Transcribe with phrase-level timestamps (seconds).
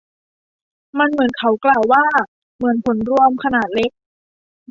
[0.99, 2.05] มันเหมือนเขากล่าวว่า
[2.57, 3.91] เหมือนผลรวมขนาดเล็ก